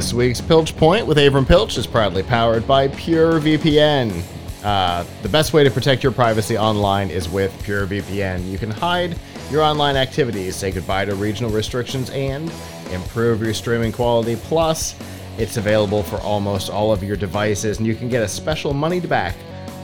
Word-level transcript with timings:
This 0.00 0.14
week's 0.14 0.40
Pilch 0.40 0.74
Point 0.78 1.06
with 1.06 1.18
Avram 1.18 1.46
Pilch 1.46 1.76
is 1.76 1.86
proudly 1.86 2.22
powered 2.22 2.66
by 2.66 2.88
PureVPN. 2.88 4.22
Uh, 4.64 5.04
the 5.20 5.28
best 5.28 5.52
way 5.52 5.62
to 5.62 5.70
protect 5.70 6.02
your 6.02 6.10
privacy 6.10 6.56
online 6.56 7.10
is 7.10 7.28
with 7.28 7.52
PureVPN. 7.64 8.50
You 8.50 8.56
can 8.56 8.70
hide 8.70 9.14
your 9.50 9.60
online 9.60 9.96
activities, 9.96 10.56
say 10.56 10.70
goodbye 10.70 11.04
to 11.04 11.14
regional 11.14 11.50
restrictions, 11.50 12.08
and 12.08 12.50
improve 12.92 13.42
your 13.42 13.52
streaming 13.52 13.92
quality. 13.92 14.36
Plus, 14.36 14.96
it's 15.36 15.58
available 15.58 16.02
for 16.02 16.16
almost 16.20 16.70
all 16.70 16.92
of 16.92 17.02
your 17.02 17.16
devices, 17.16 17.76
and 17.76 17.86
you 17.86 17.94
can 17.94 18.08
get 18.08 18.22
a 18.22 18.28
special 18.28 18.72
money 18.72 19.00
back. 19.00 19.36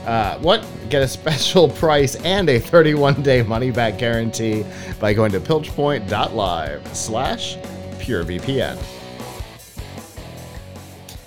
Uh, 0.07 0.39
what? 0.39 0.65
Get 0.89 1.03
a 1.03 1.07
special 1.19 1.69
price 1.69 2.15
and 2.23 2.49
a 2.49 2.59
31-day 2.59 3.43
money-back 3.43 3.99
guarantee 3.99 4.65
by 4.99 5.13
going 5.13 5.31
to 5.33 5.39
pilchpoint.live 5.39 6.97
slash 6.97 7.57
purevpn. 7.99 8.96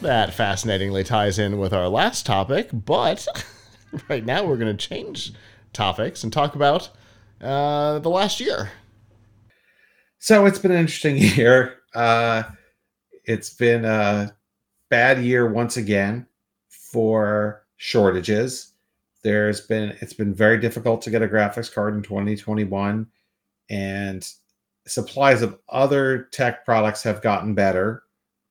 That 0.00 0.32
fascinatingly 0.32 1.04
ties 1.04 1.38
in 1.38 1.58
with 1.58 1.74
our 1.74 1.86
last 1.86 2.24
topic, 2.24 2.70
but 2.72 3.26
right 4.08 4.24
now 4.24 4.44
we're 4.44 4.56
going 4.56 4.74
to 4.74 4.88
change 4.88 5.34
topics 5.74 6.24
and 6.24 6.32
talk 6.32 6.54
about 6.54 6.88
uh, 7.42 7.98
the 7.98 8.08
last 8.08 8.40
year. 8.40 8.70
So 10.18 10.46
it's 10.46 10.58
been 10.58 10.70
an 10.70 10.78
interesting 10.78 11.16
year. 11.18 11.80
Uh, 11.94 12.44
it's 13.26 13.50
been 13.50 13.84
a 13.84 14.34
bad 14.88 15.22
year 15.22 15.50
once 15.52 15.76
again 15.76 16.26
for 16.70 17.66
shortages. 17.76 18.72
There's 19.22 19.60
been 19.60 19.96
it's 20.00 20.14
been 20.14 20.32
very 20.32 20.58
difficult 20.58 21.02
to 21.02 21.10
get 21.10 21.22
a 21.22 21.28
graphics 21.28 21.70
card 21.72 21.94
in 21.94 22.02
2021, 22.02 23.06
and 23.68 24.32
supplies 24.86 25.42
of 25.42 25.58
other 25.68 26.22
tech 26.32 26.64
products 26.64 27.02
have 27.02 27.20
gotten 27.20 27.54
better, 27.54 28.04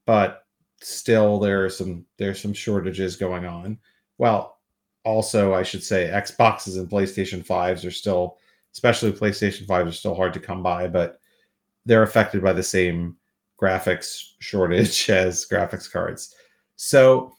but 0.05 0.43
still 0.81 1.39
there 1.39 1.65
are 1.65 1.69
some 1.69 2.05
there's 2.17 2.41
some 2.41 2.53
shortages 2.53 3.15
going 3.15 3.45
on. 3.45 3.77
Well, 4.17 4.59
also 5.03 5.53
I 5.53 5.63
should 5.63 5.83
say 5.83 6.09
Xboxes 6.13 6.77
and 6.77 6.89
PlayStation 6.89 7.45
5s 7.45 7.85
are 7.85 7.91
still 7.91 8.37
especially 8.73 9.11
PlayStation 9.11 9.65
5s 9.65 9.87
are 9.87 9.91
still 9.91 10.15
hard 10.15 10.33
to 10.33 10.39
come 10.39 10.61
by, 10.61 10.87
but 10.87 11.19
they're 11.85 12.03
affected 12.03 12.43
by 12.43 12.53
the 12.53 12.63
same 12.63 13.17
graphics 13.59 14.33
shortage 14.39 15.09
as 15.09 15.45
graphics 15.45 15.91
cards. 15.91 16.35
So 16.75 17.33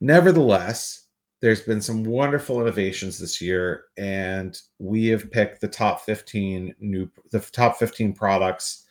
nevertheless, 0.00 1.02
there's 1.40 1.60
been 1.60 1.82
some 1.82 2.04
wonderful 2.04 2.60
innovations 2.60 3.18
this 3.18 3.40
year 3.40 3.84
and 3.98 4.60
we 4.78 5.06
have 5.08 5.30
picked 5.32 5.60
the 5.60 5.68
top 5.68 6.02
15 6.02 6.74
new 6.78 7.10
the 7.32 7.40
top 7.40 7.78
15 7.78 8.12
products 8.12 8.81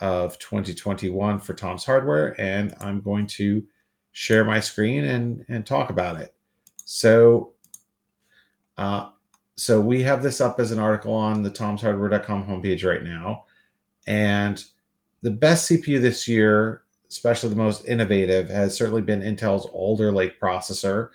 of 0.00 0.38
2021 0.38 1.40
for 1.40 1.54
Tom's 1.54 1.84
Hardware, 1.84 2.38
and 2.40 2.74
I'm 2.80 3.00
going 3.00 3.26
to 3.28 3.64
share 4.12 4.44
my 4.44 4.60
screen 4.60 5.04
and 5.04 5.44
and 5.48 5.66
talk 5.66 5.90
about 5.90 6.20
it. 6.20 6.34
So, 6.84 7.52
uh, 8.76 9.10
so 9.56 9.80
we 9.80 10.02
have 10.02 10.22
this 10.22 10.40
up 10.40 10.60
as 10.60 10.70
an 10.70 10.78
article 10.78 11.14
on 11.14 11.42
the 11.42 11.50
Tom'sHardware.com 11.50 12.46
homepage 12.46 12.88
right 12.88 13.02
now, 13.02 13.44
and 14.06 14.64
the 15.22 15.30
best 15.30 15.70
CPU 15.70 16.00
this 16.00 16.28
year, 16.28 16.82
especially 17.10 17.50
the 17.50 17.56
most 17.56 17.84
innovative, 17.86 18.48
has 18.48 18.76
certainly 18.76 19.02
been 19.02 19.20
Intel's 19.20 19.66
Alder 19.66 20.12
Lake 20.12 20.40
processor 20.40 21.10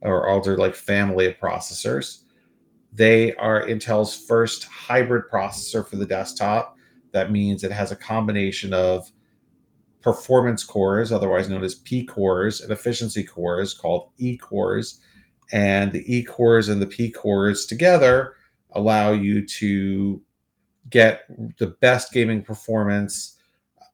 or 0.00 0.28
Alder 0.28 0.56
Lake 0.56 0.76
family 0.76 1.26
of 1.26 1.38
processors. 1.38 2.22
They 2.92 3.34
are 3.34 3.66
Intel's 3.66 4.16
first 4.16 4.64
hybrid 4.64 5.24
processor 5.30 5.86
for 5.86 5.96
the 5.96 6.06
desktop 6.06 6.77
that 7.12 7.30
means 7.30 7.64
it 7.64 7.72
has 7.72 7.92
a 7.92 7.96
combination 7.96 8.72
of 8.72 9.10
performance 10.00 10.64
cores, 10.64 11.12
otherwise 11.12 11.48
known 11.48 11.64
as 11.64 11.74
P 11.76 12.04
cores, 12.04 12.60
and 12.60 12.70
efficiency 12.72 13.24
cores 13.24 13.74
called 13.74 14.10
E 14.18 14.36
cores. 14.36 15.00
And 15.52 15.92
the 15.92 16.04
E 16.14 16.22
cores 16.22 16.68
and 16.68 16.80
the 16.80 16.86
P 16.86 17.10
cores 17.10 17.66
together 17.66 18.34
allow 18.72 19.12
you 19.12 19.46
to 19.46 20.22
get 20.90 21.24
the 21.58 21.68
best 21.80 22.12
gaming 22.12 22.42
performance 22.42 23.36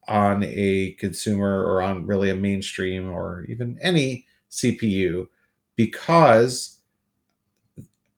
on 0.07 0.43
a 0.43 0.91
consumer 0.99 1.63
or 1.65 1.81
on 1.81 2.05
really 2.05 2.29
a 2.29 2.35
mainstream 2.35 3.09
or 3.09 3.45
even 3.49 3.77
any 3.81 4.25
CPU 4.51 5.27
because 5.75 6.79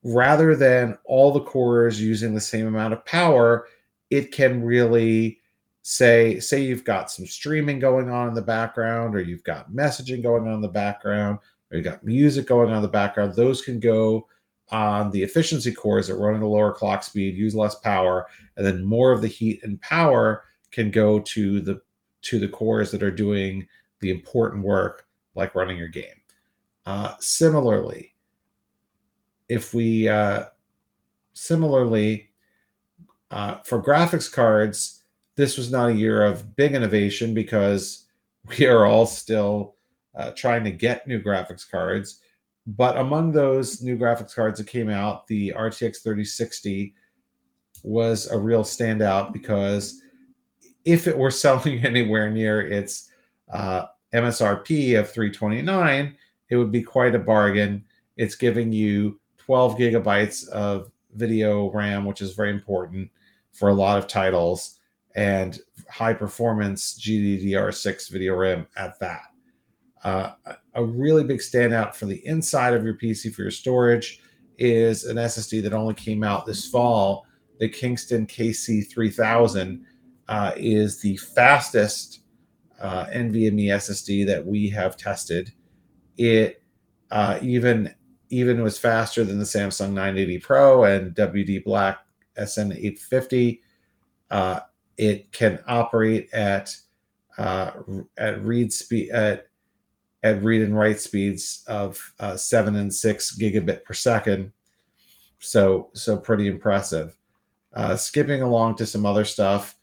rather 0.04 0.56
than 0.56 0.98
all 1.06 1.32
the 1.32 1.42
cores 1.42 2.00
using 2.00 2.34
the 2.34 2.42
same 2.42 2.68
amount 2.68 2.94
of 2.94 3.06
power, 3.06 3.68
it 4.10 4.32
can 4.32 4.64
really 4.64 5.40
say 5.82 6.40
say 6.40 6.62
you've 6.62 6.84
got 6.84 7.10
some 7.10 7.26
streaming 7.26 7.80
going 7.80 8.10
on 8.10 8.28
in 8.28 8.34
the 8.34 8.42
background 8.42 9.16
or 9.16 9.22
you've 9.22 9.44
got 9.44 9.72
messaging 9.72 10.22
going 10.22 10.48
on 10.48 10.54
in 10.54 10.62
the 10.62 10.68
background 10.68 11.40
or 11.72 11.78
you've 11.78 11.86
got 11.86 12.04
music 12.04 12.46
going 12.46 12.70
on 12.70 12.78
in 12.78 12.82
the 12.82 12.88
background 12.88 13.34
those 13.34 13.62
can 13.62 13.80
go 13.80 14.28
on 14.70 15.10
the 15.12 15.24
efficiency 15.24 15.72
cores 15.72 16.08
that 16.08 16.16
run 16.16 16.36
at 16.36 16.42
a 16.42 16.48
lower 16.48 16.74
clock 16.74 17.04
speed 17.04 17.36
use 17.36 17.56
less 17.56 17.76
power 17.76 18.28
and 18.58 18.66
then 18.66 18.84
more 18.84 19.14
of 19.14 19.22
the 19.22 19.28
heat 19.28 19.64
and 19.64 19.82
power 19.82 20.44
can 20.72 20.92
go 20.92 21.20
to 21.20 21.62
the 21.62 21.80
to 22.22 22.38
the 22.38 22.48
cores 22.50 22.92
that 22.92 23.04
are 23.04 23.12
doing 23.12 23.66
the 24.02 24.10
important 24.10 24.64
work 24.64 25.08
like 25.36 25.56
running 25.56 25.78
your 25.78 25.88
game. 25.88 26.04
Uh, 26.86 27.14
similarly 27.20 28.14
if 29.50 29.74
we 29.74 30.08
uh, 30.08 30.46
similarly 31.34 32.30
uh, 33.32 33.56
for 33.64 33.82
graphics 33.82 34.32
cards, 34.32 35.04
this 35.36 35.58
was 35.58 35.72
not 35.72 35.90
a 35.90 35.96
year 35.96 36.24
of 36.24 36.56
big 36.56 36.74
innovation 36.74 37.34
because 37.34 38.06
we 38.58 38.66
are 38.66 38.86
all 38.86 39.06
still 39.06 39.76
uh, 40.16 40.32
trying 40.32 40.64
to 40.64 40.72
get 40.72 41.08
new 41.08 41.22
graphics 41.22 41.70
cards. 41.70 42.22
But 42.66 42.98
among 42.98 43.32
those 43.32 43.82
new 43.82 43.98
graphics 43.98 44.36
cards 44.36 44.60
that 44.60 44.68
came 44.68 44.90
out, 44.90 45.26
the 45.28 45.54
RTX 45.56 46.04
3060 46.04 46.94
was 47.84 48.30
a 48.30 48.38
real 48.38 48.64
standout 48.64 49.32
because 49.32 50.02
if 50.84 51.08
it 51.08 51.18
were 51.18 51.32
selling 51.46 51.86
anywhere 51.86 52.30
near 52.30 52.68
its 52.68 53.10
uh, 53.54 53.86
MSRP 54.14 55.00
of 55.00 55.10
329, 55.10 56.16
it 56.50 56.56
would 56.58 56.72
be 56.72 56.82
quite 56.82 57.16
a 57.16 57.20
bargain. 57.20 57.84
It's 58.16 58.36
giving 58.36 58.72
you 58.72 59.20
12 59.38 59.78
gigabytes 59.78 60.48
of 60.50 60.92
video 61.18 61.72
RAM, 61.72 62.06
which 62.06 62.22
is 62.22 62.34
very 62.34 62.52
important 62.52 63.10
for 63.52 63.70
a 63.70 63.74
lot 63.74 63.98
of 63.98 64.08
titles 64.08 64.80
and 65.16 65.60
high 65.90 66.14
performance 66.14 67.00
GDDR6 67.00 68.12
video 68.12 68.36
RAM 68.36 68.68
at 68.78 69.00
that. 69.00 69.24
Uh, 70.04 70.32
a 70.76 70.84
really 70.84 71.24
big 71.24 71.40
standout 71.40 71.96
for 71.96 72.06
the 72.06 72.26
inside 72.26 72.74
of 72.74 72.86
your 72.86 72.94
PC 72.94 73.34
for 73.34 73.42
your 73.42 73.52
storage 73.52 74.22
is 74.60 75.06
an 75.06 75.18
SSD 75.18 75.62
that 75.64 75.74
only 75.74 75.96
came 75.96 76.24
out 76.24 76.46
this 76.46 76.68
fall. 76.68 77.26
The 77.60 77.68
Kingston 77.68 78.28
KC3000 78.28 79.82
uh, 80.28 80.52
is 80.56 81.02
the 81.02 81.18
fastest 81.18 82.22
uh, 82.80 83.06
NVMe 83.06 83.66
SSD 83.66 84.26
that 84.28 84.46
we 84.46 84.70
have 84.70 84.98
tested. 84.98 85.52
It 86.18 86.62
uh, 87.10 87.40
even 87.42 87.94
even 88.30 88.62
was 88.62 88.78
faster 88.78 89.24
than 89.24 89.40
the 89.40 89.46
Samsung 89.46 89.90
980 89.90 90.40
Pro 90.40 90.84
and 90.84 91.16
WD 91.16 91.64
Black 91.64 92.00
SN850. 92.38 93.60
Uh, 94.30 94.60
it 94.98 95.32
can 95.32 95.60
operate 95.68 96.32
at 96.34 96.76
uh, 97.38 97.72
at 98.18 98.44
read 98.44 98.74
speed 98.74 99.12
at 99.12 99.48
at 100.24 100.42
read 100.44 100.62
and 100.62 100.78
write 100.78 101.00
speeds 101.00 101.64
of 101.68 102.14
uh, 102.20 102.36
seven 102.36 102.76
and 102.76 102.94
six 102.94 103.38
gigabit 103.38 103.84
per 103.84 103.94
second. 103.94 104.52
So 105.40 105.90
so 105.94 106.18
pretty 106.18 106.48
impressive. 106.48 107.16
Uh, 107.74 107.96
skipping 107.96 108.42
along 108.42 108.76
to 108.76 108.86
some 108.86 109.06
other 109.06 109.26
stuff, 109.26 109.76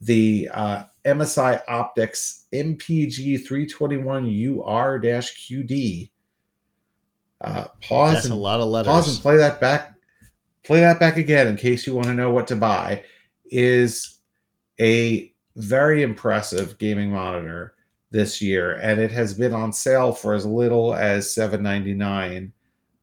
the 0.00 0.48
uh, 0.52 0.84
MSI 1.04 1.62
Optix 1.66 2.44
MPG 2.52 3.46
321 3.46 4.24
UR-QD. 4.24 6.10
Uh, 7.40 7.68
pause 7.82 8.14
That's 8.14 8.24
and 8.26 8.34
a 8.34 8.36
lot 8.36 8.60
of 8.60 8.68
letters. 8.68 8.88
pause 8.88 9.08
and 9.08 9.22
play 9.22 9.36
that 9.38 9.60
back 9.60 9.94
play 10.64 10.80
that 10.80 11.00
back 11.00 11.16
again 11.16 11.46
in 11.48 11.56
case 11.56 11.86
you 11.86 11.94
want 11.94 12.06
to 12.06 12.14
know 12.14 12.30
what 12.30 12.46
to 12.48 12.56
buy, 12.56 13.02
is 13.46 14.18
a 14.80 15.32
very 15.56 16.02
impressive 16.02 16.78
gaming 16.78 17.10
monitor 17.10 17.74
this 18.10 18.40
year, 18.40 18.74
and 18.74 19.00
it 19.00 19.10
has 19.10 19.34
been 19.34 19.52
on 19.52 19.72
sale 19.72 20.12
for 20.12 20.34
as 20.34 20.46
little 20.46 20.94
as 20.94 21.26
$7.99. 21.26 22.50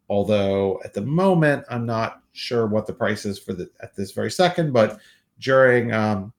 Although 0.09 0.81
at 0.85 0.93
the 0.93 1.01
moment, 1.01 1.65
I'm 1.69 1.85
not 1.85 2.21
sure 2.31 2.67
what 2.67 2.87
the 2.87 2.93
price 2.93 3.25
is 3.25 3.37
for 3.37 3.53
the 3.53 3.69
at 3.81 3.95
this 3.95 4.11
very 4.11 4.31
second, 4.31 4.71
but 4.71 4.99
during 5.39 5.91
um, 5.91 6.31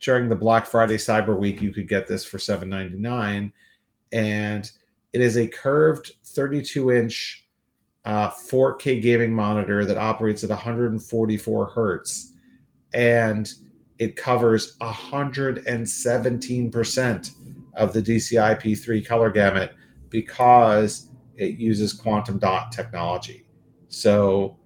during 0.00 0.28
the 0.28 0.34
Black 0.34 0.66
Friday 0.66 0.96
Cyber 0.96 1.38
Week, 1.38 1.62
you 1.62 1.72
could 1.72 1.88
get 1.88 2.08
this 2.08 2.24
for 2.24 2.38
$7.99, 2.38 3.52
and 4.10 4.72
it 5.12 5.20
is 5.20 5.36
a 5.36 5.46
curved 5.46 6.12
32 6.34 6.92
inch 6.92 7.42
uh, 8.04 8.30
4K 8.30 9.00
gaming 9.00 9.32
monitor 9.32 9.84
that 9.84 9.96
operates 9.96 10.42
at 10.44 10.50
144 10.50 11.66
hertz. 11.66 12.32
And 12.94 13.52
it 13.98 14.16
covers 14.16 14.76
117% 14.78 17.30
of 17.74 17.92
the 17.92 18.02
DCI 18.02 18.60
P3 18.60 19.06
color 19.06 19.30
gamut 19.30 19.74
because 20.10 21.08
it 21.36 21.58
uses 21.58 21.92
quantum 21.92 22.38
dot 22.38 22.72
technology. 22.72 23.46
So, 23.88 24.58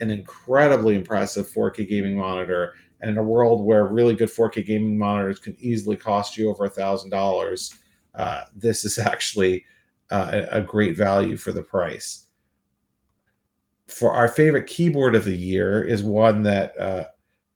an 0.00 0.10
incredibly 0.10 0.94
impressive 0.94 1.50
4K 1.50 1.88
gaming 1.88 2.16
monitor. 2.16 2.74
And 3.00 3.10
in 3.10 3.18
a 3.18 3.22
world 3.22 3.64
where 3.64 3.86
really 3.86 4.14
good 4.14 4.28
4K 4.28 4.66
gaming 4.66 4.98
monitors 4.98 5.38
can 5.38 5.56
easily 5.60 5.96
cost 5.96 6.36
you 6.36 6.50
over 6.50 6.64
a 6.64 6.70
thousand 6.70 7.10
dollars, 7.10 7.74
uh, 8.14 8.42
this 8.54 8.84
is 8.84 8.98
actually 8.98 9.64
uh, 10.10 10.42
a 10.50 10.60
great 10.60 10.96
value 10.96 11.36
for 11.36 11.52
the 11.52 11.62
price. 11.62 12.26
For 13.86 14.12
our 14.12 14.28
favorite 14.28 14.66
keyboard 14.66 15.14
of 15.14 15.24
the 15.24 15.36
year 15.36 15.82
is 15.82 16.02
one 16.02 16.42
that 16.42 16.78
uh, 16.78 17.04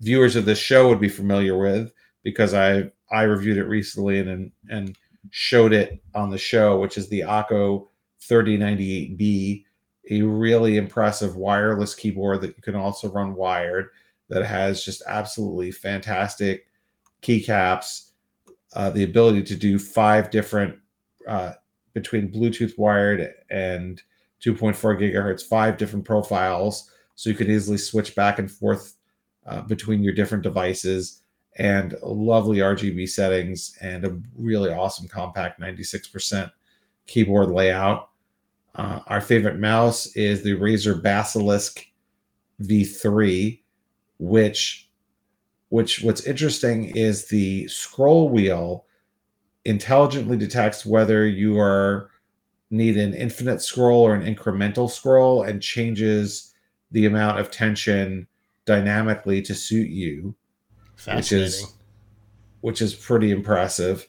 viewers 0.00 0.37
of 0.37 0.44
this 0.44 0.58
show 0.58 0.88
would 0.88 1.00
be 1.00 1.08
familiar 1.08 1.58
with 1.58 1.93
because 2.22 2.54
I 2.54 2.90
I 3.10 3.22
reviewed 3.22 3.58
it 3.58 3.66
recently 3.66 4.19
and 4.19 4.50
and 4.70 4.96
showed 5.31 5.72
it 5.72 6.02
on 6.14 6.31
the 6.31 6.38
show, 6.38 6.81
which 6.81 6.99
is 6.99 7.08
the 7.08 7.20
Akko 7.20 7.88
3098B, 8.20 9.64
a 10.10 10.22
really 10.22 10.76
impressive 10.76 11.37
wireless 11.37 11.94
keyboard 11.94 12.40
that 12.40 12.56
you 12.56 12.62
can 12.62 12.75
also 12.75 13.10
run 13.10 13.34
wired 13.34 13.88
that 14.28 14.44
has 14.44 14.84
just 14.84 15.02
absolutely 15.06 15.70
fantastic 15.70 16.66
keycaps, 17.22 18.10
uh, 18.75 18.90
the 18.90 19.04
ability 19.04 19.43
to 19.43 19.54
do 19.54 19.78
five 19.78 20.31
different 20.31 20.76
uh, 21.28 21.52
between 21.94 22.32
Bluetooth 22.32 22.78
wired 22.78 23.34
and 23.50 24.02
2.4 24.44 24.74
gigahertz, 24.98 25.46
five 25.46 25.76
different 25.76 26.04
profiles, 26.04 26.90
so 27.14 27.30
you 27.30 27.36
could 27.36 27.50
easily 27.50 27.78
switch 27.78 28.14
back 28.14 28.38
and 28.38 28.50
forth 28.50 28.94
uh, 29.46 29.60
between 29.62 30.02
your 30.02 30.14
different 30.14 30.42
devices 30.42 31.22
and 31.56 31.94
lovely 32.02 32.58
RGB 32.58 33.08
settings 33.08 33.76
and 33.80 34.04
a 34.04 34.18
really 34.36 34.70
awesome 34.70 35.06
compact 35.06 35.60
96% 35.60 36.50
keyboard 37.06 37.50
layout. 37.50 38.08
Uh, 38.74 39.00
our 39.06 39.20
favorite 39.20 39.58
mouse 39.58 40.06
is 40.16 40.42
the 40.42 40.52
Razer 40.52 41.00
Basilisk 41.00 41.84
V3, 42.62 43.60
which 44.18 44.88
which 45.68 46.02
what's 46.02 46.26
interesting 46.26 46.94
is 46.96 47.28
the 47.28 47.66
scroll 47.66 48.28
wheel 48.28 48.84
intelligently 49.64 50.37
detects 50.37 50.85
whether 50.85 51.26
you 51.26 51.59
are 51.59 52.11
need 52.70 52.97
an 52.97 53.14
infinite 53.14 53.61
scroll 53.61 54.00
or 54.00 54.14
an 54.14 54.35
incremental 54.35 54.91
scroll 54.91 55.43
and 55.43 55.62
changes 55.62 56.55
the 56.91 57.06
amount 57.06 57.38
of 57.38 57.50
tension 57.50 58.26
dynamically 58.64 59.43
to 59.43 59.55
suit 59.55 59.91
you, 59.91 60.35
which 61.14 61.32
is 61.32 61.75
which 62.62 62.81
is 62.81 62.94
pretty 62.94 63.31
impressive. 63.31 64.09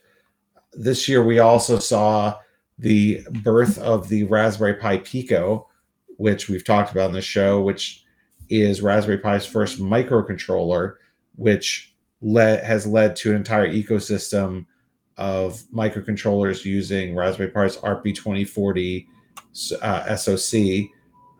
This 0.74 1.08
year 1.10 1.24
we 1.24 1.40
also 1.40 1.80
saw 1.80 2.38
the 2.80 3.26
birth 3.44 3.78
of 3.80 4.10
the 4.10 4.24
Raspberry 4.24 4.76
Pi 4.76 5.00
Pico, 5.00 5.68
which 6.18 6.50
we've 6.50 6.66
talked 6.66 6.92
about 6.92 7.10
in 7.10 7.16
the 7.16 7.22
show, 7.22 7.62
which 7.62 8.06
is 8.50 8.82
Raspberry 8.82 9.18
Pi's 9.18 9.46
first 9.46 9.80
microcontroller, 9.80 10.96
which 11.36 11.96
led, 12.22 12.64
has 12.64 12.86
led 12.86 13.16
to 13.18 13.32
an 13.32 13.38
entire 13.38 13.68
ecosystem 13.68 14.66
of 15.18 15.62
microcontrollers 15.74 16.66
using 16.66 17.16
Raspberry 17.16 17.50
Pi's 17.50 17.78
RP2040 17.78 19.08
uh, 19.82 20.16
SoC. 20.16 20.90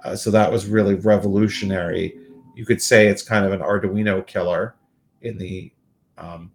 Uh, 0.04 0.16
so 0.16 0.30
that 0.32 0.52
was 0.52 0.68
really 0.68 0.96
revolutionary 0.96 2.16
you 2.56 2.66
could 2.66 2.82
say 2.82 3.08
it's 3.08 3.24
kind 3.24 3.46
of 3.46 3.52
an 3.52 3.60
Arduino 3.60 4.26
killer 4.26 4.76
in 5.22 5.38
the 5.38 5.72
um, 6.18 6.52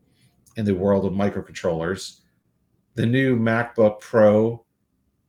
in 0.56 0.64
the 0.64 0.74
world 0.74 1.04
of 1.04 1.12
microcontrollers. 1.12 2.20
The 2.94 3.06
new 3.06 3.36
MacBook 3.38 4.00
Pro 4.00 4.64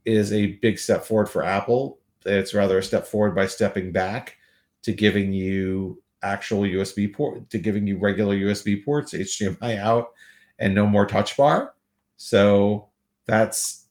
is 0.06 0.31
a 0.33 0.53
big 0.57 0.80
step 0.80 1.03
forward 1.03 1.30
for 1.30 1.44
Apple. 1.44 2.00
It's 2.25 2.53
rather 2.53 2.77
a 2.77 2.83
step 2.83 3.06
forward 3.06 3.35
by 3.35 3.47
stepping 3.47 3.92
back 3.92 4.38
to 4.83 4.94
giving 4.94 5.33
you 5.33 6.01
actual 6.21 6.62
USB 6.62 7.13
port, 7.13 7.50
to 7.50 7.57
giving 7.57 7.88
you 7.88 7.97
regular 7.97 8.35
USB 8.35 8.83
ports, 8.83 9.13
HDMI 9.13 9.77
out, 9.77 10.09
and 10.57 10.75
no 10.75 10.85
more 10.85 11.06
touch 11.06 11.38
bar. 11.38 11.74
So 12.21 12.89
that's 13.27 13.86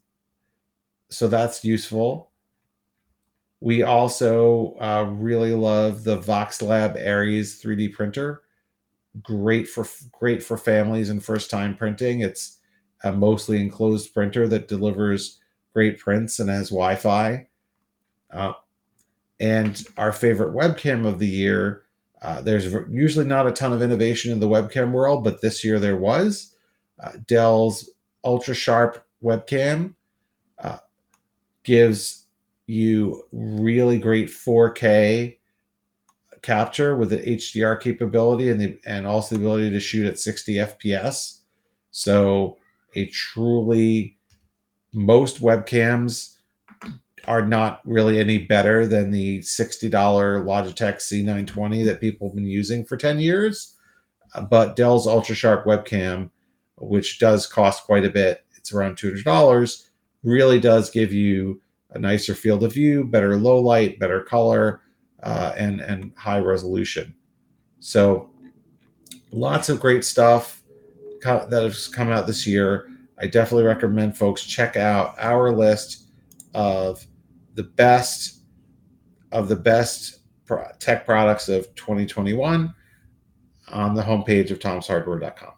so 1.09 1.29
that's 1.29 1.65
useful. 1.65 2.31
We 3.61 3.83
also 3.83 4.77
uh, 4.79 5.11
really 5.11 5.55
love 5.55 6.05
the 6.05 6.19
Voxelab 6.19 6.95
Aries 6.99 7.61
3D 7.61 7.95
printer. 7.95 8.43
Great 9.23 9.67
for 9.67 9.87
great 10.13 10.43
for 10.43 10.59
families 10.59 11.09
and 11.09 11.25
first 11.25 11.51
time 11.51 11.75
printing. 11.75 12.21
It's 12.21 12.59
a 13.03 13.13
mostly 13.13 13.63
enclosed 13.63 14.13
printer 14.13 14.47
that 14.47 14.69
delivers 14.69 15.39
great 15.73 15.99
prints 15.99 16.39
and 16.39 16.51
has 16.51 16.69
Wi-Fi. 16.69 17.49
Uh, 18.31 18.53
and 19.41 19.87
our 19.97 20.13
favorite 20.13 20.55
webcam 20.55 21.07
of 21.07 21.19
the 21.19 21.27
year. 21.27 21.85
Uh, 22.21 22.43
there's 22.43 22.67
usually 22.91 23.25
not 23.25 23.47
a 23.47 23.53
ton 23.53 23.73
of 23.73 23.81
innovation 23.81 24.33
in 24.33 24.41
the 24.41 24.49
webcam 24.49 24.93
world, 24.93 25.25
but 25.25 25.41
this 25.41 25.65
year 25.65 25.79
there 25.79 25.97
was. 25.97 26.55
Uh, 27.03 27.13
Dell's 27.27 27.89
Ultra 28.25 28.55
Sharp 28.55 29.05
webcam 29.23 29.95
uh, 30.63 30.79
gives 31.65 32.27
you 32.67 33.25
really 33.33 33.99
great 33.99 34.29
4K 34.29 35.37
capture 36.43 36.97
with 36.97 37.11
the 37.11 37.19
HDR 37.19 37.81
capability 37.81 38.51
and 38.51 38.61
the 38.61 38.79
and 38.87 39.07
also 39.07 39.35
the 39.35 39.41
ability 39.41 39.71
to 39.71 39.81
shoot 39.81 40.07
at 40.07 40.19
60 40.19 40.55
FPS. 40.55 41.41
So 41.91 42.59
a 42.95 43.07
truly 43.07 44.19
most 44.93 45.41
webcams 45.41 46.37
are 47.27 47.45
not 47.45 47.81
really 47.85 48.19
any 48.19 48.39
better 48.39 48.87
than 48.87 49.11
the 49.11 49.41
$60 49.41 49.91
Logitech 49.91 50.97
C920 50.97 51.85
that 51.85 52.01
people 52.01 52.29
have 52.29 52.35
been 52.35 52.47
using 52.47 52.85
for 52.85 52.97
10 52.97 53.21
years. 53.21 53.77
But 54.49 54.77
Dell's 54.77 55.07
Ultra 55.07 55.35
Sharp 55.35 55.67
webcam, 55.67 56.31
which 56.81 57.19
does 57.19 57.47
cost 57.47 57.85
quite 57.85 58.05
a 58.05 58.11
bit, 58.11 58.45
it's 58.57 58.73
around 58.73 58.97
$200, 58.97 59.89
really 60.23 60.61
does 60.61 60.91
give 60.91 61.13
you 61.13 61.61
a 61.91 61.99
nicer 61.99 62.35
field 62.35 62.63
of 62.63 62.73
view, 62.73 63.05
better 63.05 63.37
low 63.37 63.61
light, 63.61 63.99
better 63.99 64.21
color, 64.21 64.83
uh, 65.23 65.53
and 65.57 65.81
and 65.81 66.13
high 66.17 66.39
resolution. 66.39 67.15
So 67.81 68.31
lots 69.33 69.69
of 69.69 69.81
great 69.81 70.05
stuff 70.05 70.63
that 71.23 71.51
has 71.51 71.89
come 71.89 72.11
out 72.11 72.27
this 72.27 72.47
year. 72.47 72.89
I 73.19 73.27
definitely 73.27 73.65
recommend 73.65 74.17
folks 74.17 74.45
check 74.45 74.77
out 74.77 75.15
our 75.19 75.53
list 75.53 76.05
of 76.55 77.05
the 77.55 77.65
best 77.65 78.43
of 79.33 79.49
the 79.49 79.57
best 79.57 80.21
tech 80.79 81.05
products 81.05 81.49
of 81.49 81.75
2021 81.75 82.75
on 83.71 83.95
the 83.95 84.03
homepage 84.03 84.51
of 84.51 84.59
tomshardware.com. 84.59 85.58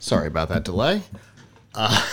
Sorry 0.00 0.26
about 0.26 0.48
that 0.48 0.64
delay. 0.64 1.02
Uh, 1.74 2.04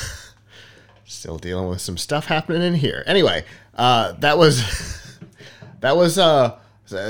still 1.06 1.38
dealing 1.38 1.70
with 1.70 1.82
some 1.82 1.98
stuff 1.98 2.25
happening 2.25 2.62
in 2.62 2.75
here. 2.75 3.03
Anyway, 3.08 3.46
uh, 3.75 4.12
that 4.20 4.38
was 4.38 5.17
that 5.79 5.96
was 5.96 6.20
uh, 6.20 6.60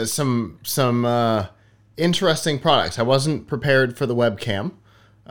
some 0.05 0.59
some 0.63 1.03
uh, 1.03 1.47
interesting 1.97 2.59
products. 2.59 2.99
I 2.99 3.03
wasn't 3.03 3.47
prepared 3.47 3.97
for 3.97 4.05
the 4.05 4.15
webcam 4.15 4.71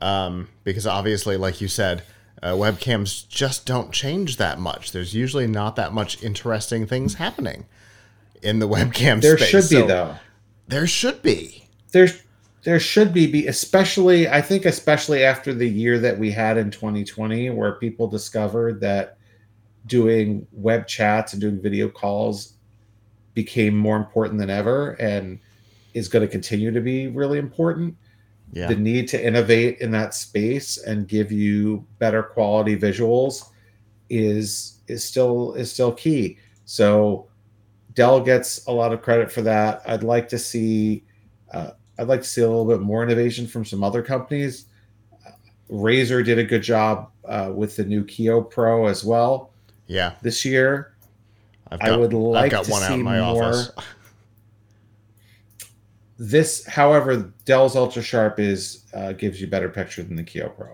um, 0.01 0.49
because 0.65 0.87
obviously, 0.87 1.37
like 1.37 1.61
you 1.61 1.69
said, 1.69 2.03
uh, 2.43 2.53
webcams 2.53 3.27
just 3.29 3.67
don't 3.67 3.93
change 3.93 4.39
that 4.39 4.59
much. 4.59 4.91
There's 4.91 5.15
usually 5.15 5.47
not 5.47 5.77
that 5.77 5.93
much 5.93 6.23
interesting 6.25 6.87
things 6.87 7.15
happening 7.15 7.67
in 8.43 8.59
the 8.59 8.69
webcam. 8.69 9.23
There 9.23 9.39
space. 9.39 9.49
should 9.49 9.71
be 9.71 9.83
so 9.83 9.87
though. 9.87 10.17
There 10.67 10.89
should 10.89 11.23
be. 11.23 11.69
There's 11.93 12.21
there 12.67 12.81
should 12.81 13.15
be, 13.15 13.27
be 13.29 13.47
especially 13.47 14.29
i 14.29 14.43
think 14.43 14.65
especially 14.65 15.23
after 15.25 15.55
the 15.55 15.69
year 15.69 15.99
that 16.01 16.19
we 16.19 16.33
had 16.33 16.59
in 16.59 16.71
2020 16.71 17.51
where 17.51 17.77
people 17.77 18.09
discovered 18.09 18.81
that 18.81 19.17
doing 19.87 20.47
web 20.51 20.87
chats 20.87 21.33
and 21.33 21.41
doing 21.41 21.63
video 21.63 21.89
calls 21.89 22.55
became 23.35 23.77
more 23.77 23.97
important 23.97 24.41
than 24.41 24.51
ever 24.51 24.93
and 24.93 25.39
is 25.95 26.09
going 26.09 26.27
to 26.27 26.31
continue 26.31 26.73
to 26.73 26.81
be 26.81 27.07
really 27.07 27.39
important. 27.39 27.97
Yeah. 28.53 28.69
the 28.69 28.77
need 28.77 29.09
to 29.09 29.25
innovate 29.25 29.79
in 29.81 29.91
that 29.91 30.15
space 30.15 30.79
and 30.79 31.09
give 31.09 31.33
you 31.33 31.85
better 31.99 32.23
quality 32.23 32.77
visuals 32.77 33.43
is 34.09 34.81
is 34.87 35.05
still 35.05 35.55
is 35.55 35.71
still 35.73 35.93
key. 35.93 36.39
So 36.65 37.29
dell 37.95 38.21
gets 38.21 38.65
a 38.67 38.73
lot 38.73 38.93
of 38.93 39.03
credit 39.03 39.33
for 39.33 39.43
that. 39.43 39.83
I'd 39.85 40.05
like 40.05 40.29
to 40.29 40.39
see 40.39 41.05
uh, 41.53 41.73
I'd 41.99 42.09
like 42.09 42.21
to 42.23 42.29
see 42.29 42.43
a 42.43 42.47
little 42.49 42.65
bit 42.67 42.81
more 42.81 43.03
innovation 43.03 43.47
from 43.47 43.65
some 43.65 43.83
other 43.83 44.03
companies. 44.03 44.67
Razer 45.71 46.25
did 46.25 46.39
a 46.39 46.45
good 46.45 46.63
job 46.63 47.11
uh, 47.25 47.51
with 47.55 47.77
the 47.77 47.85
new 47.85 48.05
Kiyo 48.05 48.49
Pro 48.49 48.87
as 48.87 49.05
well. 49.05 49.51
Yeah. 49.87 50.13
This 50.23 50.45
year. 50.45 50.93
I've 51.71 51.81
I 51.81 51.97
would 51.97 52.13
like 52.13 52.53
got 52.53 52.65
to 52.67 52.71
one 52.71 52.83
out 52.83 52.89
see 52.91 53.03
more- 53.03 53.15
office. 53.21 53.71
This, 56.19 56.65
however, 56.67 57.31
Dell's 57.45 57.77
Ultra 57.77 58.03
Sharp 58.03 58.41
is 58.41 58.85
uh, 58.95 59.13
gives 59.13 59.39
you 59.41 59.47
better 59.49 59.69
picture 59.69 60.03
than 60.03 60.17
the 60.17 60.23
Kiyo 60.25 60.55
Pro. 60.57 60.73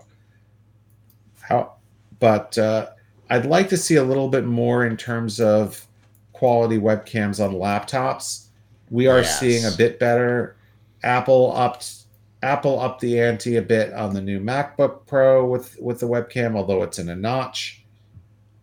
How, 1.41 1.73
but 2.19 2.57
uh, 2.57 2.91
I'd 3.29 3.45
like 3.45 3.67
to 3.69 3.77
see 3.77 3.95
a 3.95 4.03
little 4.03 4.29
bit 4.29 4.45
more 4.45 4.85
in 4.85 4.95
terms 4.95 5.41
of 5.41 5.85
quality 6.31 6.77
webcams 6.79 7.43
on 7.43 7.55
laptops. 7.55 8.45
We 8.89 9.07
are 9.07 9.19
Yes. 9.19 9.37
seeing 9.39 9.65
a 9.65 9.71
bit 9.75 9.99
better. 9.99 10.55
Apple 11.03 11.53
upped 11.55 12.03
Apple 12.41 12.79
upped 12.79 13.01
the 13.01 13.19
ante 13.19 13.55
a 13.55 13.61
bit 13.61 13.93
on 13.93 14.13
the 14.13 14.21
new 14.21 14.39
MacBook 14.39 15.05
Pro 15.05 15.45
with 15.45 15.77
with 15.79 15.99
the 15.99 16.07
webcam, 16.07 16.55
although 16.55 16.83
it's 16.83 16.99
in 16.99 17.09
a 17.09 17.15
notch. 17.15 17.83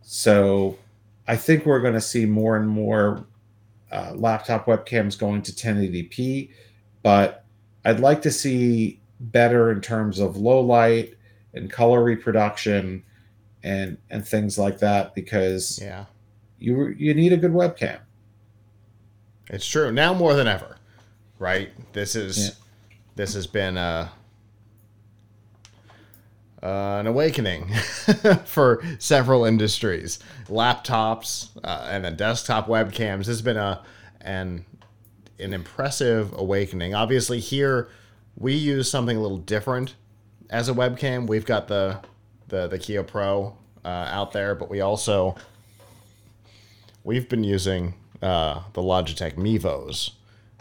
So 0.02 0.76
I 1.28 1.37
think 1.37 1.64
we're 1.64 1.80
going 1.80 1.94
to 1.94 2.00
see 2.00 2.26
more 2.26 2.56
and 2.56 2.68
more 2.68 3.25
uh, 3.92 4.12
laptop 4.14 4.66
webcams 4.66 5.18
going 5.18 5.42
to 5.42 5.52
1080p, 5.52 6.50
but 7.02 7.44
I'd 7.85 8.00
like 8.00 8.23
to 8.23 8.30
see 8.30 9.00
better 9.20 9.70
in 9.70 9.80
terms 9.80 10.18
of 10.18 10.37
low 10.37 10.61
light 10.61 11.14
and 11.54 11.70
color 11.70 12.02
reproduction 12.02 13.02
and 13.62 13.99
and 14.11 14.26
things 14.26 14.59
like 14.59 14.78
that 14.78 15.14
because 15.14 15.78
Yeah, 15.82 16.06
you 16.59 16.88
you 16.88 17.14
need 17.14 17.32
a 17.32 17.37
good 17.37 17.52
webcam. 17.52 17.99
it's 19.49 19.66
true 19.66 19.92
now 19.92 20.14
more 20.14 20.35
than 20.35 20.47
ever, 20.49 20.76
right? 21.40 21.70
This 21.92 22.14
is 22.14 22.38
Yeah. 22.38 22.50
this 23.16 23.35
has 23.35 23.49
been 23.49 23.76
a 23.76 24.12
uh, 26.62 26.99
an 27.00 27.06
awakening 27.06 27.73
for 28.44 28.82
several 28.99 29.44
industries. 29.47 30.18
Laptops 30.49 31.49
uh, 31.64 31.88
and 31.90 32.04
then 32.04 32.16
desktop 32.16 32.66
webcams 32.68 33.18
this 33.20 33.26
has 33.28 33.42
been 33.42 33.56
a 33.56 33.82
an 34.20 34.64
an 35.38 35.54
impressive 35.54 36.32
awakening. 36.37 36.94
Obviously, 36.94 37.40
here 37.40 37.88
we 38.37 38.52
use 38.54 38.90
something 38.90 39.16
a 39.16 39.20
little 39.20 39.38
different 39.38 39.94
as 40.50 40.68
a 40.68 40.73
webcam. 40.75 41.26
We've 41.26 41.47
got 41.47 41.66
the 41.68 42.00
the 42.49 42.66
the 42.68 42.78
Kiyo 42.78 43.06
Pro 43.06 43.56
uh, 43.82 43.88
out 43.88 44.32
there, 44.32 44.54
but 44.54 44.68
we 44.68 44.82
also 44.82 45.37
we've 47.04 47.26
been 47.28 47.42
using 47.44 47.94
uh, 48.20 48.61
the 48.75 48.82
Logitech 48.82 49.37
Mevos 49.37 50.11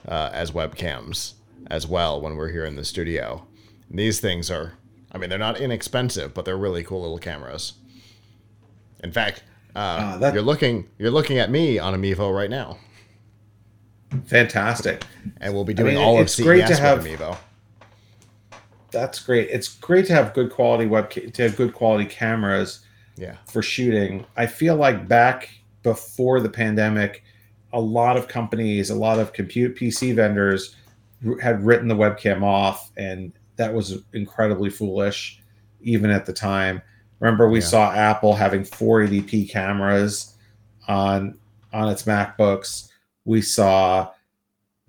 uh, 0.08 0.30
as 0.34 0.52
webcams 0.52 1.34
as 1.68 1.86
well 1.88 2.20
when 2.22 2.36
we're 2.36 2.50
here 2.52 2.66
in 2.66 2.76
the 2.76 2.86
studio. 2.86 3.46
And 3.90 4.00
these 4.00 4.20
things 4.20 4.50
are, 4.50 4.74
I 5.12 5.18
mean, 5.18 5.30
they're 5.30 5.38
not 5.40 5.60
inexpensive, 5.60 6.34
but 6.34 6.46
they're 6.46 6.58
really 6.58 6.84
cool 6.84 7.02
little 7.02 7.18
cameras. 7.20 7.74
In 9.04 9.12
fact, 9.12 9.44
uh, 9.76 9.80
Ah, 10.00 10.18
that- 10.20 10.34
you're 10.34 10.44
looking 10.44 10.88
you're 10.98 11.12
looking 11.12 11.38
at 11.38 11.50
me 11.52 11.78
on 11.80 11.94
a 11.94 11.98
Mevo 11.98 12.36
right 12.36 12.50
now, 12.50 12.78
Fantastic. 14.26 15.04
and 15.40 15.54
we'll 15.54 15.64
be 15.66 15.74
doing 15.74 15.96
mean, 15.96 16.04
all 16.04 16.20
of 16.20 16.30
CES 16.30 16.44
great 16.46 16.62
to 16.66 16.70
with 16.72 16.80
have- 16.80 17.04
Mevo. 17.04 17.38
That's 18.92 19.20
great. 19.20 19.50
It's 19.52 19.68
great 19.68 20.08
to 20.08 20.14
have 20.14 20.34
good 20.34 20.50
quality 20.52 20.88
web 20.88 21.12
to 21.12 21.42
have 21.44 21.56
good 21.56 21.74
quality 21.76 22.06
cameras 22.06 22.80
Yeah, 23.16 23.36
for 23.48 23.62
shooting. 23.62 24.26
I 24.36 24.48
feel 24.48 24.76
like 24.76 25.08
back 25.08 25.50
before 25.84 26.40
the 26.40 26.50
pandemic, 26.50 27.24
a 27.74 27.80
lot 27.80 28.18
of 28.18 28.28
companies, 28.28 28.90
a 28.90 28.96
lot 28.96 29.20
of 29.20 29.34
compute 29.34 29.76
PC 29.76 30.16
vendors 30.16 30.76
had 31.42 31.64
written 31.64 31.88
the 31.88 31.96
webcam 31.96 32.44
off, 32.44 32.92
and 32.98 33.34
that 33.58 33.74
was 33.74 34.04
incredibly 34.14 34.70
foolish, 34.70 35.42
even 35.82 36.10
at 36.10 36.26
the 36.26 36.34
time. 36.34 36.82
Remember, 37.20 37.50
we 37.50 37.60
Yeah. 37.60 37.66
saw 37.66 37.92
Apple 37.94 38.34
having 38.34 38.64
480p 38.64 39.46
cameras 39.46 40.36
on 40.88 41.38
on 41.72 41.90
its 41.90 42.04
MacBooks. 42.04 42.90
We 43.26 43.42
saw 43.42 44.12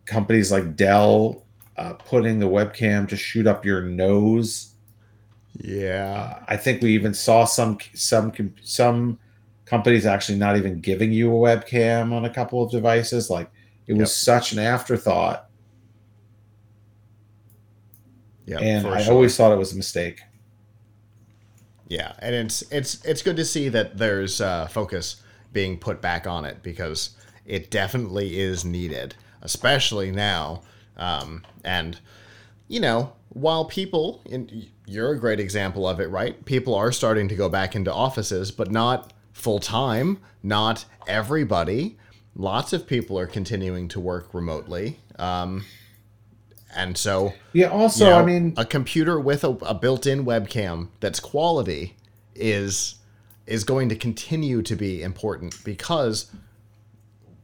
companies 0.07 0.51
like 0.51 0.77
Dell 0.77 1.45
uh, 1.77 1.95
putting 1.95 2.39
the 2.39 2.49
webcam 2.49 3.07
to 3.09 3.17
shoot 3.17 3.47
up 3.47 3.65
your 3.65 3.83
nose 3.83 4.71
yeah, 5.59 6.39
uh, 6.41 6.45
I 6.49 6.57
think 6.57 6.83
we 6.83 6.95
even 6.95 7.13
saw 7.15 7.45
some 7.45 7.79
some 7.95 8.33
some 8.63 9.19
companies 9.71 10.05
actually 10.05 10.39
not 10.39 10.57
even 10.57 10.81
giving 10.81 11.13
you 11.13 11.31
a 11.31 11.39
webcam 11.39 12.13
on 12.13 12.25
a 12.25 12.31
couple 12.31 12.63
of 12.63 12.71
devices. 12.73 13.31
Like 13.31 13.51
it 13.87 13.95
was 13.95 14.01
Yep. 14.01 14.09
such 14.09 14.53
an 14.53 14.59
afterthought, 14.59 15.49
yeah. 18.47 18.59
and 18.61 18.87
I 18.87 19.03
sure. 19.03 19.15
always 19.15 19.37
thought 19.37 19.53
it 19.53 19.59
was 19.59 19.73
a 19.73 19.77
mistake. 19.77 20.21
Yeah, 21.89 22.13
and 22.21 22.35
it's 22.35 22.63
it's 22.71 23.05
it's 23.05 23.23
good 23.23 23.37
to 23.37 23.45
see 23.45 23.69
that 23.71 23.99
there's 23.99 24.41
uh, 24.41 24.67
focus 24.69 25.23
being 25.53 25.79
put 25.79 26.01
back 26.01 26.27
on 26.27 26.45
it 26.45 26.63
because 26.63 27.11
it 27.45 27.71
definitely 27.71 28.39
is 28.41 28.65
needed, 28.65 29.15
especially 29.43 30.11
now. 30.13 30.63
Um, 30.97 31.45
and 31.65 31.99
you 32.69 32.81
know, 32.81 33.13
while 33.31 33.65
people, 33.65 34.23
and 34.31 34.69
you're 34.87 35.13
a 35.13 35.19
great 35.19 35.41
example 35.41 35.89
of 35.89 36.01
it, 36.01 36.07
right? 36.11 36.45
People 36.45 36.75
are 36.75 36.93
starting 36.93 37.29
to 37.29 37.35
go 37.35 37.49
back 37.49 37.75
into 37.75 37.93
offices, 37.93 38.51
but 38.53 38.71
not 38.71 39.13
full 39.33 39.61
time. 39.61 40.19
Not 40.43 40.85
everybody. 41.07 41.99
Lots 42.35 42.73
of 42.73 42.87
people 42.87 43.19
are 43.19 43.27
continuing 43.27 43.89
to 43.89 44.01
work 44.01 44.33
remotely. 44.33 44.99
Um, 45.19 45.65
and 46.75 46.97
so 46.97 47.35
Yeah. 47.53 47.69
Also, 47.69 48.05
you 48.05 48.11
know, 48.11 48.19
I 48.19 48.25
mean, 48.25 48.55
a 48.57 48.65
computer 48.65 49.19
with 49.19 49.45
a, 49.45 49.51
a 49.63 49.75
built-in 49.75 50.25
webcam 50.25 50.89
that's 51.01 51.21
quality 51.21 51.97
is 52.35 52.97
is 53.47 53.65
going 53.65 53.89
to 53.89 53.97
continue 53.97 54.63
to 54.63 54.77
be 54.77 55.03
important 55.03 55.63
because 55.65 56.31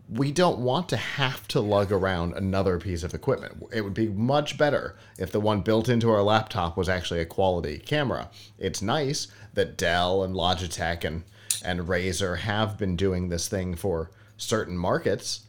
we 0.09 0.31
don't 0.31 0.59
want 0.61 0.89
to 0.89 0.97
have 0.97 1.49
to 1.49 1.61
lug 1.61 1.91
around 1.91 2.33
another 2.35 2.79
piece 2.79 3.03
of 3.03 3.13
equipment. 3.13 3.65
It 3.73 3.81
would 3.81 3.95
be 3.95 4.09
much 4.09 4.57
better 4.57 4.97
if 5.19 5.33
the 5.33 5.41
one 5.41 5.63
built 5.63 5.89
into 5.89 6.09
our 6.11 6.23
laptop 6.23 6.77
was 6.77 6.89
actually 6.89 7.21
a 7.21 7.27
quality 7.27 7.79
camera. 7.79 8.31
It's 8.57 8.81
nice 8.81 9.27
that 9.55 9.77
Dell 9.77 10.23
and 10.23 10.33
Logitech 10.33 11.05
and 11.05 11.25
and 11.65 11.81
Razer 11.81 12.39
have 12.39 12.79
been 12.79 12.97
doing 12.97 13.29
this 13.29 13.49
thing 13.49 13.75
for 13.75 14.11
certain 14.37 14.77
markets, 14.77 15.47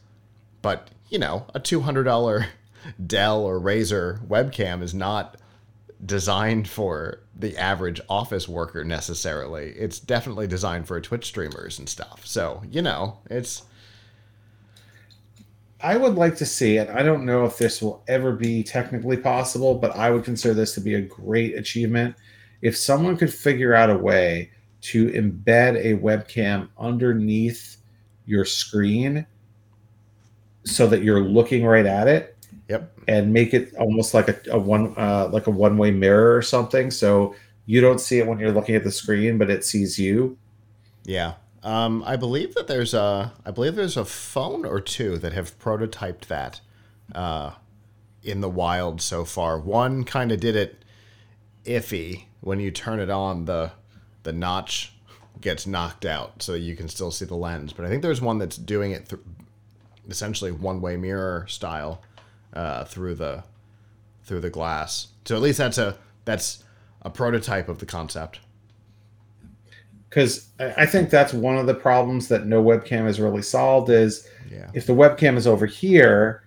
but 0.62 0.88
you 1.08 1.18
know, 1.18 1.46
a 1.54 1.60
two 1.60 1.80
hundred 1.80 2.04
dollar 2.04 2.46
Dell 3.06 3.42
or 3.42 3.60
Razer 3.60 4.26
webcam 4.26 4.82
is 4.82 4.94
not 4.94 5.36
designed 6.04 6.68
for 6.68 7.20
the 7.34 7.56
average 7.56 8.00
office 8.08 8.48
worker 8.48 8.84
necessarily. 8.84 9.70
It's 9.70 9.98
definitely 9.98 10.46
designed 10.46 10.86
for 10.86 11.00
Twitch 11.00 11.26
streamers 11.26 11.78
and 11.78 11.88
stuff. 11.88 12.26
So 12.26 12.62
you 12.70 12.82
know, 12.82 13.18
it's 13.30 13.62
I 15.80 15.96
would 15.96 16.16
like 16.16 16.36
to 16.36 16.46
see 16.46 16.76
it. 16.76 16.88
I 16.88 17.02
don't 17.02 17.24
know 17.24 17.44
if 17.44 17.56
this 17.56 17.80
will 17.80 18.02
ever 18.08 18.32
be 18.32 18.64
technically 18.64 19.16
possible, 19.16 19.76
but 19.76 19.94
I 19.94 20.10
would 20.10 20.24
consider 20.24 20.54
this 20.54 20.74
to 20.74 20.80
be 20.80 20.94
a 20.94 21.00
great 21.00 21.56
achievement. 21.56 22.16
If 22.62 22.76
someone 22.76 23.16
could 23.16 23.32
figure 23.32 23.74
out 23.74 23.90
a 23.90 23.96
way 23.96 24.50
to 24.80 25.10
embed 25.12 25.76
a 25.76 25.98
webcam 25.98 26.68
underneath 26.78 27.78
your 28.26 28.44
screen 28.44 29.26
so 30.64 30.86
that 30.86 31.02
you're 31.02 31.22
looking 31.22 31.64
right 31.64 31.86
at 31.86 32.06
it 32.08 32.36
yep, 32.68 32.92
and 33.08 33.32
make 33.32 33.54
it 33.54 33.74
almost 33.76 34.14
like 34.14 34.28
a, 34.28 34.38
a 34.50 34.58
one 34.58 34.94
uh, 34.96 35.28
like 35.32 35.46
a 35.46 35.50
one-way 35.50 35.90
mirror 35.90 36.36
or 36.36 36.42
something 36.42 36.90
so 36.90 37.34
you 37.66 37.80
don't 37.80 38.00
see 38.00 38.18
it 38.18 38.26
when 38.26 38.38
you're 38.38 38.52
looking 38.52 38.74
at 38.74 38.84
the 38.84 38.90
screen 38.90 39.38
but 39.38 39.50
it 39.50 39.64
sees 39.64 39.98
you 39.98 40.36
yeah. 41.08 41.34
Um, 41.62 42.04
I 42.06 42.16
believe 42.16 42.54
that 42.54 42.66
there's 42.66 42.92
a 42.92 43.32
I 43.44 43.50
believe 43.50 43.76
there's 43.76 43.96
a 43.96 44.04
phone 44.04 44.66
or 44.66 44.78
two 44.78 45.16
that 45.18 45.32
have 45.32 45.58
prototyped 45.58 46.26
that 46.26 46.60
uh, 47.14 47.52
in 48.22 48.42
the 48.42 48.48
wild 48.48 49.00
so 49.00 49.24
far. 49.24 49.58
One 49.58 50.04
kind 50.04 50.30
of 50.30 50.38
did 50.38 50.54
it 50.54 50.84
iffy 51.64 52.26
when 52.42 52.60
you 52.60 52.70
turn 52.70 53.00
it 53.00 53.08
on 53.08 53.46
the 53.46 53.72
the 54.22 54.32
notch 54.32 54.92
gets 55.40 55.66
knocked 55.66 56.04
out 56.04 56.42
so 56.42 56.54
you 56.54 56.74
can 56.74 56.88
still 56.88 57.10
see 57.10 57.24
the 57.24 57.36
lens. 57.36 57.72
But 57.72 57.86
I 57.86 57.88
think 57.88 58.02
there's 58.02 58.20
one 58.20 58.38
that's 58.38 58.56
doing 58.56 58.90
it 58.92 59.08
th- 59.08 59.22
essentially 60.08 60.50
one 60.50 60.80
way 60.80 60.96
mirror 60.96 61.46
style 61.48 62.02
uh, 62.54 62.84
through 62.84 63.14
the 63.16 63.44
through 64.24 64.40
the 64.40 64.50
glass. 64.50 65.08
So 65.24 65.36
at 65.36 65.42
least 65.42 65.58
that's 65.58 65.78
a 65.78 65.96
that's 66.24 66.64
a 67.02 67.10
prototype 67.10 67.68
of 67.68 67.78
the 67.78 67.86
concept. 67.86 68.40
because 70.08 70.48
I 70.58 70.82
I 70.82 70.86
think 70.86 71.10
that's 71.10 71.32
one 71.32 71.56
of 71.58 71.66
the 71.66 71.74
problems 71.74 72.28
that 72.28 72.46
no 72.46 72.62
webcam 72.62 73.06
has 73.06 73.20
really 73.20 73.42
solved 73.42 73.90
is 73.90 74.26
Yeah. 74.50 74.70
if 74.74 74.86
the 74.86 74.92
webcam 74.94 75.36
is 75.36 75.46
over 75.46 75.66
here 75.66 76.42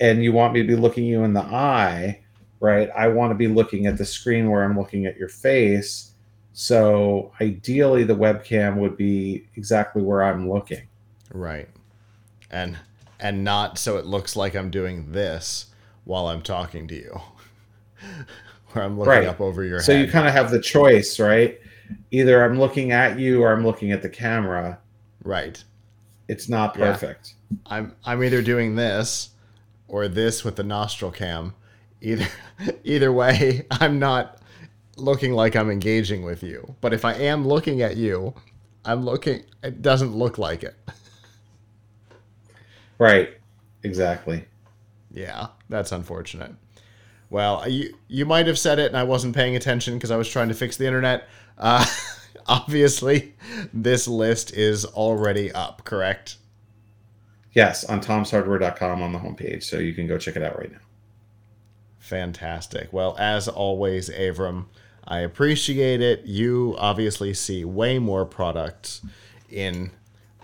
and 0.00 0.22
you 0.24 0.32
want 0.32 0.54
me 0.54 0.62
to 0.62 0.66
be 0.68 0.76
looking 0.76 1.04
you 1.04 1.24
in 1.24 1.34
the 1.34 1.42
eye 1.42 2.20
right 2.60 2.88
i 2.96 3.08
want 3.08 3.30
to 3.30 3.34
be 3.34 3.48
looking 3.48 3.86
at 3.86 3.96
the 3.98 4.04
screen 4.04 4.48
where 4.50 4.62
i'm 4.64 4.78
looking 4.78 5.04
at 5.06 5.16
your 5.16 5.28
face 5.28 6.09
so 6.52 7.32
ideally 7.40 8.04
the 8.04 8.14
webcam 8.16 8.76
would 8.76 8.96
be 8.96 9.46
exactly 9.56 10.02
where 10.02 10.22
i'm 10.22 10.48
looking 10.50 10.82
Right. 11.32 11.68
And 12.50 12.76
and 13.20 13.44
not 13.44 13.78
so 13.78 13.98
it 13.98 14.04
looks 14.04 14.34
like 14.34 14.56
I'm 14.56 14.68
doing 14.70 15.12
this 15.12 15.66
while 16.02 16.26
I'm 16.26 16.42
talking 16.42 16.88
to 16.88 16.94
you. 16.96 17.20
Where 18.72 18.84
I'm 18.84 18.98
looking 18.98 19.10
Right. 19.12 19.26
up 19.28 19.40
over 19.40 19.62
your 19.62 19.78
so 19.80 19.92
head. 19.94 20.04
you 20.06 20.10
kind 20.10 20.26
of 20.26 20.32
have 20.34 20.50
the 20.50 20.60
choice 20.60 21.20
right 21.20 21.60
either 22.10 22.44
i'm 22.44 22.58
looking 22.58 22.90
at 22.92 23.16
you 23.18 23.42
or 23.44 23.52
i'm 23.52 23.64
looking 23.64 23.92
at 23.92 24.02
the 24.02 24.08
camera 24.08 24.78
right. 25.22 25.62
It's 26.26 26.48
not 26.48 26.76
Yeah. 26.76 26.90
perfect. 26.92 27.34
I'm 27.66 27.94
I'm 28.04 28.24
either 28.24 28.42
doing 28.42 28.74
this 28.74 29.30
or 29.86 30.08
this 30.08 30.42
with 30.44 30.56
the 30.56 30.64
nostril 30.64 31.12
cam. 31.12 31.54
Either 32.00 32.26
either 32.84 33.12
way, 33.12 33.66
I'm 33.70 34.00
not 34.00 34.39
looking 35.00 35.32
like 35.32 35.56
I'm 35.56 35.70
engaging 35.70 36.22
with 36.22 36.42
you. 36.42 36.74
But 36.80 36.92
if 36.92 37.04
I 37.04 37.14
am 37.14 37.46
looking 37.46 37.82
at 37.82 37.96
you, 37.96 38.34
I'm 38.84 39.04
looking 39.04 39.44
it 39.62 39.82
doesn't 39.82 40.14
look 40.14 40.38
like 40.38 40.62
it. 40.62 40.76
Right. 42.98 43.30
Exactly. 43.82 44.44
Yeah, 45.10 45.46
that's 45.70 45.90
unfortunate. 45.90 46.52
Well, 47.30 47.66
you 47.66 47.96
you 48.08 48.26
might 48.26 48.46
have 48.46 48.58
said 48.58 48.78
it 48.78 48.88
and 48.88 48.96
I 48.96 49.04
wasn't 49.04 49.34
paying 49.34 49.56
attention 49.56 49.94
because 49.94 50.10
I 50.10 50.18
was 50.18 50.28
trying 50.28 50.48
to 50.48 50.54
fix 50.54 50.76
the 50.76 50.86
internet. 50.86 51.26
Uh, 51.56 51.86
obviously, 52.46 53.34
this 53.72 54.06
list 54.06 54.52
is 54.52 54.84
already 54.84 55.50
up, 55.50 55.84
correct? 55.84 56.36
Yes, 57.54 57.84
on 57.84 58.00
tomshardware.com 58.00 59.02
on 59.02 59.12
the 59.12 59.18
homepage. 59.18 59.62
So 59.62 59.78
you 59.78 59.94
can 59.94 60.06
go 60.06 60.18
check 60.18 60.36
it 60.36 60.42
out 60.42 60.58
right 60.58 60.70
now. 60.70 60.78
Fantastic. 61.98 62.92
Well, 62.92 63.16
as 63.18 63.48
always, 63.48 64.10
Avram, 64.10 64.66
I 65.10 65.18
appreciate 65.18 66.00
it. 66.00 66.24
You 66.24 66.76
obviously 66.78 67.34
see 67.34 67.64
way 67.64 67.98
more 67.98 68.24
products 68.24 69.02
in 69.50 69.90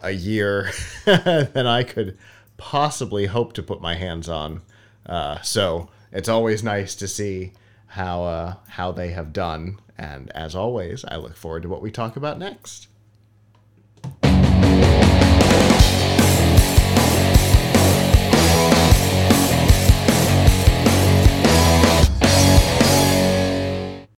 a 0.02 0.10
year 0.10 0.72
than 1.04 1.68
I 1.68 1.84
could 1.84 2.18
possibly 2.56 3.26
hope 3.26 3.52
to 3.52 3.62
put 3.62 3.80
my 3.80 3.94
hands 3.94 4.28
on. 4.28 4.62
Uh, 5.06 5.40
so 5.42 5.88
it's 6.10 6.28
always 6.28 6.64
nice 6.64 6.96
to 6.96 7.06
see 7.06 7.52
how 7.86 8.24
uh, 8.24 8.54
how 8.70 8.90
they 8.90 9.10
have 9.10 9.32
done. 9.32 9.78
And 9.96 10.32
as 10.32 10.56
always, 10.56 11.04
I 11.04 11.14
look 11.16 11.36
forward 11.36 11.62
to 11.62 11.68
what 11.68 11.80
we 11.80 11.92
talk 11.92 12.16
about 12.16 12.36
next. 12.36 12.88